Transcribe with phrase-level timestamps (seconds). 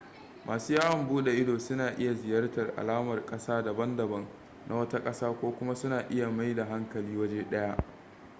[0.45, 4.27] masu yawon bude ido na iya ziyartan alamar kasa dabam-dabam
[4.67, 7.75] na wata kasa ko kuma suna iya mai da hankali waje daya